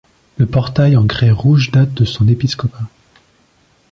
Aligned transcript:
Le 0.37 0.47
portail 0.47 0.97
en 0.97 1.03
grès 1.05 1.29
rouge 1.29 1.69
date 1.69 1.93
de 1.93 2.05
son 2.05 2.27
épiscopat. 2.27 2.79